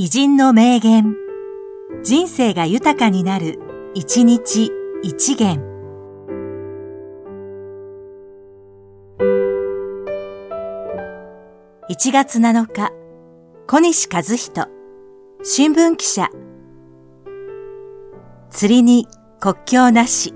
[0.00, 1.16] 偉人の名言。
[2.04, 3.58] 人生が豊かになる、
[3.94, 4.70] 一日
[5.02, 5.60] 一元。
[11.90, 12.92] 1月7日、
[13.66, 14.68] 小西和人、
[15.42, 16.30] 新聞記者。
[18.50, 19.08] 釣りに
[19.40, 20.32] 国境なし。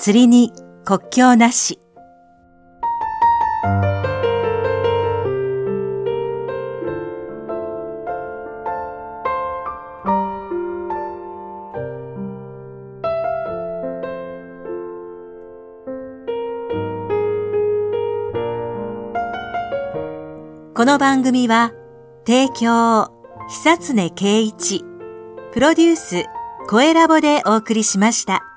[0.00, 0.50] 釣りに
[0.86, 1.78] 国境なし。
[20.74, 21.72] この番組は、
[22.26, 23.12] 提供、
[23.50, 24.82] 久常圭一、
[25.52, 26.24] プロデュース、
[26.70, 28.49] 声ラボでお送りしました。